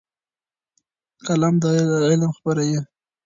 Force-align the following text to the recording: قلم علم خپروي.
قلم 1.27 1.55
علم 2.09 2.31
خپروي. 2.37 2.79